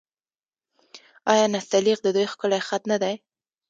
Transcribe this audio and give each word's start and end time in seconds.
آیا 1.31 1.45
نستعلیق 1.55 1.99
د 2.03 2.07
دوی 2.15 2.25
ښکلی 2.31 2.59
خط 2.67 2.83
نه 2.91 2.97
دی؟ 3.03 3.15